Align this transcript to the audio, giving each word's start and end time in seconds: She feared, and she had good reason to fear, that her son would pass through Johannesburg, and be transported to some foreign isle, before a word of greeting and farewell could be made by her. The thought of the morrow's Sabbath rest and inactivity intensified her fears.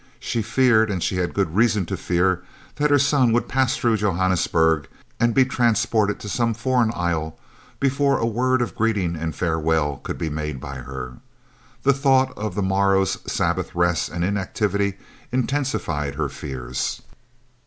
She 0.19 0.41
feared, 0.41 0.89
and 0.89 1.03
she 1.03 1.17
had 1.17 1.35
good 1.35 1.53
reason 1.55 1.85
to 1.85 1.95
fear, 1.95 2.41
that 2.77 2.89
her 2.89 2.97
son 2.97 3.31
would 3.33 3.47
pass 3.47 3.77
through 3.77 3.97
Johannesburg, 3.97 4.87
and 5.19 5.35
be 5.35 5.45
transported 5.45 6.19
to 6.21 6.27
some 6.27 6.55
foreign 6.55 6.91
isle, 6.95 7.37
before 7.79 8.17
a 8.17 8.25
word 8.25 8.63
of 8.63 8.73
greeting 8.73 9.15
and 9.15 9.35
farewell 9.35 9.97
could 9.97 10.17
be 10.17 10.31
made 10.31 10.59
by 10.59 10.77
her. 10.77 11.17
The 11.83 11.93
thought 11.93 12.35
of 12.35 12.55
the 12.55 12.63
morrow's 12.63 13.19
Sabbath 13.31 13.75
rest 13.75 14.09
and 14.09 14.23
inactivity 14.23 14.95
intensified 15.31 16.15
her 16.15 16.29
fears. 16.29 17.03